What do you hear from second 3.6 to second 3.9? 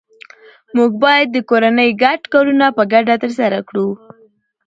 کړو